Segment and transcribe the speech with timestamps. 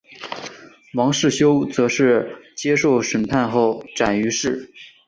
[0.95, 4.73] 王世修则是接受审判后斩于市。